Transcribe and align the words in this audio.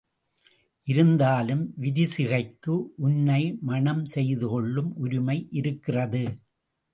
இருந்தாலும் 0.87 1.61
விரிசிகைக்கு 1.81 2.75
உன்னை 2.97 3.41
மணம் 3.61 4.05
செய்துகொள்ளும் 4.05 4.91
உரிமை 4.95 5.37
இருக்கிறது. 5.51 6.23